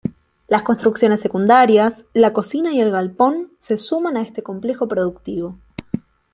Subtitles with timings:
[0.47, 5.59] Las construcciones secundarias, la cocina y el galpón, se suman a este complejo productivo.